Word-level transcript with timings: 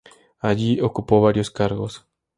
Allí, 0.39 0.79
ocupó 0.81 1.21
varios 1.21 1.51
cargos. 1.51 2.07